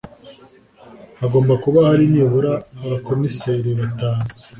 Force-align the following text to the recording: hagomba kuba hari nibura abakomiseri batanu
hagomba 1.19 1.53
kuba 1.63 1.79
hari 1.89 2.05
nibura 2.13 2.51
abakomiseri 2.85 3.69
batanu 3.79 4.23